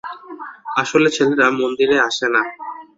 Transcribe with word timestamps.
আসলে 0.81 1.07
ছেলেরা 1.15 1.47
মন্দিরে 1.59 1.97
আসে 2.07 2.27
না। 2.33 2.41